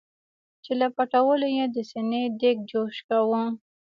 چې 0.63 0.71
له 0.79 0.87
پټولو 0.95 1.47
یې 1.57 1.65
د 1.75 1.77
سینې 1.89 2.23
دیګ 2.39 2.57
جوش 2.71 2.95
کاوه. 3.07 3.43